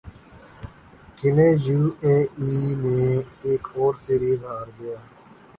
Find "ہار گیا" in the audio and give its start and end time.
4.47-4.97